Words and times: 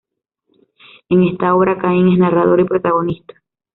En 1.09 1.21
esta 1.31 1.53
obra 1.53 1.77
Caín 1.77 2.11
es 2.11 2.17
narrador 2.17 2.59
y 2.59 2.63
protagonista. 2.63 3.35